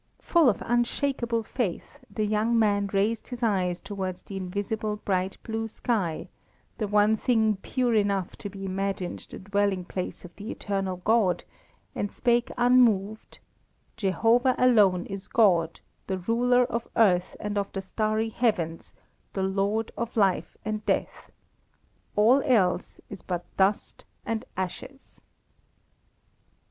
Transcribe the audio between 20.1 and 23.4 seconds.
life and death. All else is